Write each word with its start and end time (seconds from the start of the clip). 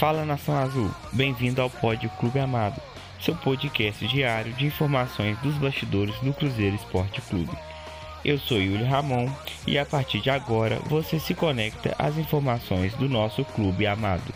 Fala 0.00 0.24
Nação 0.24 0.56
Azul, 0.56 0.90
bem-vindo 1.12 1.60
ao 1.60 1.68
Pódio 1.68 2.08
Clube 2.18 2.38
Amado, 2.38 2.80
seu 3.20 3.36
podcast 3.36 4.08
diário 4.08 4.50
de 4.54 4.64
informações 4.64 5.38
dos 5.40 5.58
bastidores 5.58 6.18
do 6.20 6.32
Cruzeiro 6.32 6.74
Esporte 6.74 7.20
Clube. 7.20 7.52
Eu 8.24 8.38
sou 8.38 8.56
Yuli 8.56 8.82
Ramon 8.82 9.28
e 9.66 9.78
a 9.78 9.84
partir 9.84 10.22
de 10.22 10.30
agora 10.30 10.76
você 10.86 11.20
se 11.20 11.34
conecta 11.34 11.94
às 11.98 12.16
informações 12.16 12.94
do 12.94 13.10
nosso 13.10 13.44
clube 13.44 13.86
amado. 13.86 14.32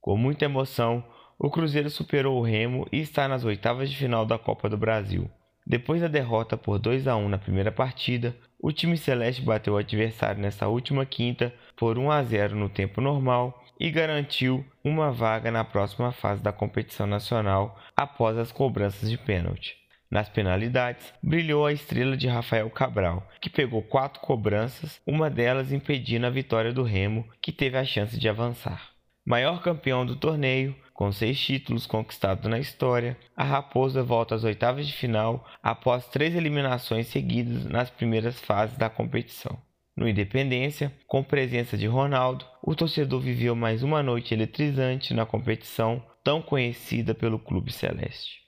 Com 0.00 0.16
muita 0.16 0.44
emoção, 0.44 1.02
o 1.36 1.50
Cruzeiro 1.50 1.90
superou 1.90 2.38
o 2.38 2.44
Remo 2.44 2.86
e 2.92 3.00
está 3.00 3.26
nas 3.26 3.42
oitavas 3.42 3.90
de 3.90 3.96
final 3.96 4.24
da 4.24 4.38
Copa 4.38 4.68
do 4.68 4.76
Brasil. 4.76 5.28
Depois 5.66 6.00
da 6.00 6.06
derrota 6.06 6.56
por 6.56 6.78
2 6.78 7.08
a 7.08 7.16
1 7.16 7.28
na 7.28 7.38
primeira 7.38 7.72
partida, 7.72 8.36
o 8.56 8.70
time 8.70 8.96
celeste 8.96 9.42
bateu 9.42 9.74
o 9.74 9.76
adversário 9.76 10.40
nesta 10.40 10.68
última 10.68 11.04
quinta 11.04 11.52
por 11.76 11.98
1 11.98 12.10
a 12.10 12.22
0 12.22 12.54
no 12.54 12.68
tempo 12.68 13.00
normal 13.00 13.64
e 13.78 13.90
garantiu 13.90 14.64
uma 14.84 15.10
vaga 15.10 15.50
na 15.50 15.64
próxima 15.64 16.12
fase 16.12 16.40
da 16.40 16.52
competição 16.52 17.06
nacional 17.06 17.78
após 17.96 18.38
as 18.38 18.52
cobranças 18.52 19.10
de 19.10 19.18
pênalti. 19.18 19.76
Nas 20.08 20.28
penalidades, 20.28 21.12
brilhou 21.20 21.66
a 21.66 21.72
estrela 21.72 22.16
de 22.16 22.28
Rafael 22.28 22.70
Cabral, 22.70 23.28
que 23.40 23.50
pegou 23.50 23.82
quatro 23.82 24.20
cobranças, 24.20 25.00
uma 25.04 25.28
delas 25.28 25.72
impedindo 25.72 26.26
a 26.26 26.30
vitória 26.30 26.72
do 26.72 26.84
Remo, 26.84 27.28
que 27.42 27.50
teve 27.50 27.76
a 27.76 27.84
chance 27.84 28.16
de 28.16 28.28
avançar. 28.28 28.95
Maior 29.26 29.60
campeão 29.60 30.06
do 30.06 30.14
torneio, 30.14 30.72
com 30.94 31.10
seis 31.10 31.36
títulos 31.40 31.84
conquistados 31.84 32.48
na 32.48 32.60
história, 32.60 33.18
a 33.36 33.42
Raposa 33.42 34.00
volta 34.00 34.36
às 34.36 34.44
oitavas 34.44 34.86
de 34.86 34.92
final 34.92 35.44
após 35.60 36.06
três 36.06 36.36
eliminações 36.36 37.08
seguidas 37.08 37.64
nas 37.64 37.90
primeiras 37.90 38.38
fases 38.38 38.78
da 38.78 38.88
competição. 38.88 39.60
No 39.96 40.08
Independência, 40.08 40.94
com 41.08 41.24
presença 41.24 41.76
de 41.76 41.88
Ronaldo, 41.88 42.44
o 42.62 42.76
torcedor 42.76 43.20
viveu 43.20 43.56
mais 43.56 43.82
uma 43.82 44.00
noite 44.00 44.32
eletrizante 44.32 45.12
na 45.12 45.26
competição 45.26 46.00
tão 46.22 46.40
conhecida 46.40 47.12
pelo 47.12 47.40
Clube 47.40 47.72
Celeste. 47.72 48.42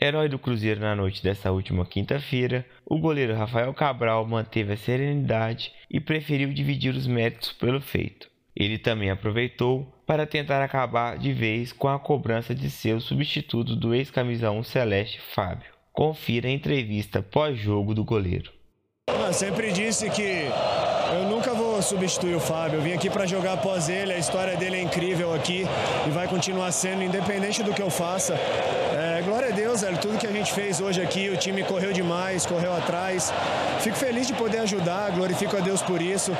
Herói 0.00 0.30
do 0.30 0.38
Cruzeiro 0.38 0.80
na 0.80 0.96
noite 0.96 1.22
dessa 1.22 1.52
última 1.52 1.84
quinta-feira, 1.84 2.64
o 2.86 2.98
goleiro 2.98 3.34
Rafael 3.34 3.74
Cabral 3.74 4.26
manteve 4.26 4.72
a 4.72 4.76
serenidade 4.78 5.70
e 5.90 6.00
preferiu 6.00 6.54
dividir 6.54 6.94
os 6.94 7.06
méritos 7.06 7.52
pelo 7.52 7.78
feito. 7.78 8.31
Ele 8.54 8.78
também 8.78 9.10
aproveitou 9.10 9.86
para 10.06 10.26
tentar 10.26 10.62
acabar 10.62 11.16
de 11.16 11.32
vez 11.32 11.72
com 11.72 11.88
a 11.88 11.98
cobrança 11.98 12.54
de 12.54 12.70
seu 12.70 13.00
substituto 13.00 13.74
do 13.74 13.94
ex-camisa 13.94 14.50
1 14.50 14.62
Celeste 14.62 15.20
Fábio. 15.34 15.72
Confira 15.92 16.48
a 16.48 16.52
entrevista 16.52 17.22
pós-jogo 17.22 17.94
do 17.94 18.04
goleiro. 18.04 18.52
Eu 19.08 19.32
sempre 19.32 19.72
disse 19.72 20.08
que 20.10 20.48
eu 21.12 21.24
nunca 21.28 21.52
vou 21.52 21.82
substituir 21.82 22.34
o 22.34 22.40
Fábio. 22.40 22.78
Eu 22.78 22.82
vim 22.82 22.92
aqui 22.92 23.10
para 23.10 23.26
jogar 23.26 23.54
após 23.54 23.88
ele. 23.88 24.12
A 24.12 24.18
história 24.18 24.56
dele 24.56 24.76
é 24.76 24.82
incrível 24.82 25.34
aqui 25.34 25.66
e 26.06 26.10
vai 26.10 26.26
continuar 26.26 26.70
sendo, 26.72 27.02
independente 27.02 27.62
do 27.62 27.74
que 27.74 27.82
eu 27.82 27.90
faça. 27.90 28.34
É, 28.34 29.22
glória 29.22 29.48
a 29.48 29.52
Deus, 29.52 29.82
velho. 29.82 29.98
Tudo 29.98 30.18
que 30.18 30.26
a 30.26 30.32
gente 30.32 30.52
fez 30.52 30.80
hoje 30.80 31.02
aqui, 31.02 31.28
o 31.28 31.36
time 31.36 31.62
correu 31.64 31.92
demais, 31.92 32.46
correu 32.46 32.72
atrás. 32.72 33.32
Fico 33.80 33.96
feliz 33.96 34.26
de 34.26 34.34
poder 34.34 34.58
ajudar, 34.58 35.10
glorifico 35.10 35.56
a 35.56 35.60
Deus 35.60 35.82
por 35.82 36.00
isso. 36.00 36.32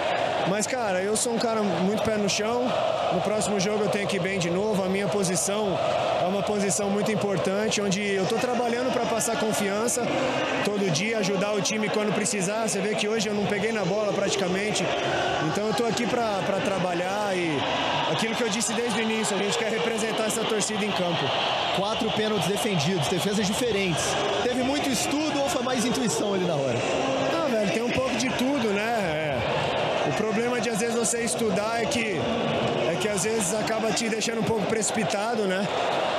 Mas, 0.48 0.66
cara, 0.66 1.00
eu 1.02 1.16
sou 1.16 1.34
um 1.34 1.38
cara 1.38 1.62
muito 1.62 2.02
pé 2.02 2.16
no 2.16 2.28
chão. 2.28 2.70
No 3.12 3.20
próximo 3.20 3.60
jogo 3.60 3.84
eu 3.84 3.88
tenho 3.88 4.06
que 4.08 4.16
ir 4.16 4.20
bem 4.20 4.38
de 4.38 4.50
novo. 4.50 4.82
A 4.82 4.88
minha 4.88 5.08
posição 5.08 5.78
é 6.22 6.24
uma 6.26 6.42
posição 6.42 6.88
muito 6.90 7.10
importante, 7.12 7.80
onde 7.80 8.02
eu 8.02 8.22
estou 8.22 8.38
trabalhando 8.38 8.92
para 8.92 9.04
passar 9.04 9.38
confiança 9.38 10.02
todo 10.64 10.90
dia, 10.90 11.18
ajudar 11.18 11.52
o 11.52 11.60
time 11.60 11.88
quando 11.88 12.14
precisar. 12.14 12.68
Você 12.68 12.80
vê 12.80 12.94
que 12.94 13.08
hoje 13.08 13.28
eu 13.28 13.34
não 13.34 13.46
peguei 13.46 13.72
na 13.72 13.84
bola 13.84 14.12
praticamente. 14.12 14.84
Então 15.48 15.64
eu 15.64 15.70
estou 15.72 15.86
aqui 15.86 16.06
para 16.06 16.60
trabalhar 16.64 17.36
e 17.36 17.58
aquilo 18.10 18.34
que 18.34 18.42
eu 18.42 18.48
disse 18.48 18.72
desde 18.72 19.00
o 19.00 19.02
início, 19.02 19.36
a 19.36 19.38
gente 19.38 19.58
quer 19.58 19.70
representar 19.70 20.26
essa 20.26 20.42
torcida 20.44 20.84
em 20.84 20.92
campo. 20.92 21.24
Quatro 21.76 22.10
pênaltis 22.12 22.48
defendidos, 22.48 23.08
defesas 23.08 23.46
diferentes. 23.46 24.04
Teve 24.42 24.62
muito 24.62 24.88
estudo 24.88 25.40
ou 25.40 25.48
foi 25.48 25.62
mais 25.62 25.84
intuição 25.84 26.34
ali 26.34 26.44
na 26.44 26.54
hora? 26.54 26.78
Não, 27.32 27.48
velho, 27.48 27.72
tem 27.72 27.82
um 27.82 27.90
pouco 27.90 28.14
de 28.16 28.28
tudo, 28.30 28.68
né? 28.68 29.01
O 30.12 30.16
problema 30.16 30.60
de 30.60 30.68
às 30.68 30.78
vezes 30.78 30.94
você 30.94 31.20
estudar 31.20 31.82
é 31.82 31.86
que 31.86 32.20
é 32.90 32.96
que 33.00 33.08
às 33.08 33.24
vezes 33.24 33.54
acaba 33.54 33.90
te 33.90 34.08
deixando 34.08 34.40
um 34.40 34.44
pouco 34.44 34.66
precipitado, 34.66 35.44
né? 35.44 35.66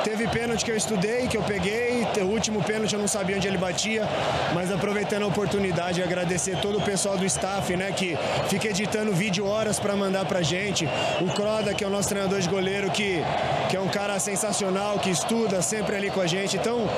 Teve 0.03 0.27
pênalti 0.27 0.65
que 0.65 0.71
eu 0.71 0.75
estudei, 0.75 1.27
que 1.27 1.37
eu 1.37 1.43
peguei, 1.43 2.05
o 2.17 2.25
último 2.25 2.61
pênalti 2.61 2.93
eu 2.93 2.99
não 2.99 3.07
sabia 3.07 3.37
onde 3.37 3.47
ele 3.47 3.57
batia, 3.57 4.03
mas 4.53 4.71
aproveitando 4.71 5.23
a 5.23 5.27
oportunidade, 5.27 6.03
agradecer 6.03 6.57
todo 6.57 6.79
o 6.79 6.81
pessoal 6.81 7.17
do 7.17 7.25
staff, 7.25 7.73
né, 7.77 7.91
que 7.91 8.17
fica 8.49 8.67
editando 8.67 9.13
vídeo 9.13 9.47
horas 9.47 9.79
para 9.79 9.95
mandar 9.95 10.25
pra 10.25 10.41
gente. 10.41 10.85
O 11.21 11.31
Croda, 11.33 11.73
que 11.73 11.83
é 11.83 11.87
o 11.87 11.89
nosso 11.89 12.09
treinador 12.09 12.39
de 12.39 12.49
goleiro, 12.49 12.91
que, 12.91 13.23
que 13.69 13.77
é 13.77 13.79
um 13.79 13.87
cara 13.87 14.19
sensacional, 14.19 14.99
que 14.99 15.09
estuda 15.09 15.61
sempre 15.61 15.95
ali 15.95 16.09
com 16.09 16.19
a 16.19 16.27
gente. 16.27 16.57
Então, 16.57 16.89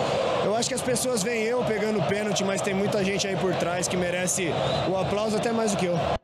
eu 0.44 0.56
acho 0.56 0.68
que 0.70 0.76
as 0.76 0.82
pessoas 0.82 1.22
veem 1.22 1.44
eu 1.44 1.64
pegando 1.64 2.02
pênalti, 2.04 2.44
mas 2.44 2.62
tem 2.62 2.74
muita 2.74 3.04
gente 3.04 3.28
aí 3.28 3.36
por 3.36 3.54
trás 3.56 3.88
que 3.88 3.98
merece 3.98 4.52
o 4.90 4.98
aplauso 4.98 5.38
até 5.38 5.52
mais 5.52 5.72
do 5.72 5.78
que 5.78 5.86
eu. 5.86 6.15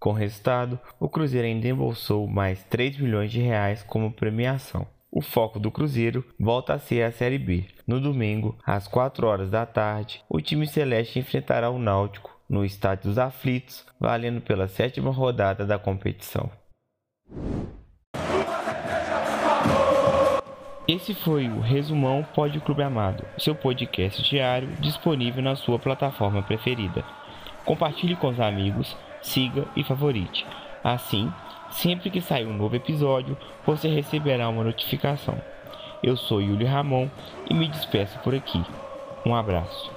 Com 0.00 0.12
resultado, 0.12 0.80
o 0.98 1.10
Cruzeiro 1.10 1.46
ainda 1.46 1.68
embolsou 1.68 2.26
mais 2.26 2.64
3 2.64 2.96
milhões 2.96 3.30
de 3.30 3.38
reais 3.38 3.82
como 3.82 4.10
premiação. 4.10 4.86
O 5.12 5.20
foco 5.20 5.60
do 5.60 5.70
Cruzeiro 5.70 6.24
volta 6.38 6.72
a 6.72 6.78
ser 6.78 7.02
a 7.02 7.12
Série 7.12 7.36
B. 7.36 7.66
No 7.86 8.00
domingo, 8.00 8.56
às 8.64 8.88
4 8.88 9.26
horas 9.26 9.50
da 9.50 9.66
tarde, 9.66 10.22
o 10.26 10.40
time 10.40 10.66
celeste 10.66 11.18
enfrentará 11.18 11.68
o 11.68 11.78
Náutico 11.78 12.34
no 12.48 12.64
Estádio 12.64 13.10
dos 13.10 13.18
Aflitos, 13.18 13.84
valendo 14.00 14.40
pela 14.40 14.68
sétima 14.68 15.10
rodada 15.10 15.66
da 15.66 15.78
competição. 15.78 16.50
Esse 20.88 21.14
foi 21.14 21.46
o 21.46 21.60
Resumão 21.60 22.26
Pódio 22.34 22.62
Clube 22.62 22.82
Amado, 22.82 23.22
seu 23.36 23.54
podcast 23.54 24.22
diário 24.22 24.68
disponível 24.80 25.42
na 25.42 25.56
sua 25.56 25.78
plataforma 25.78 26.42
preferida. 26.42 27.04
Compartilhe 27.66 28.16
com 28.16 28.28
os 28.28 28.40
amigos, 28.40 28.96
siga 29.22 29.64
e 29.76 29.84
favorite. 29.84 30.46
Assim, 30.82 31.30
Sempre 31.70 32.10
que 32.10 32.20
sair 32.20 32.46
um 32.46 32.56
novo 32.56 32.76
episódio, 32.76 33.36
você 33.64 33.88
receberá 33.88 34.48
uma 34.48 34.64
notificação. 34.64 35.40
Eu 36.02 36.16
sou 36.16 36.40
Yuli 36.40 36.64
Ramon 36.64 37.08
e 37.48 37.54
me 37.54 37.68
despeço 37.68 38.18
por 38.20 38.34
aqui. 38.34 38.62
Um 39.24 39.34
abraço. 39.34 39.90